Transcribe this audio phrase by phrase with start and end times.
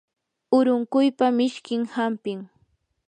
[0.57, 2.39] urunquypa mishkin hampim.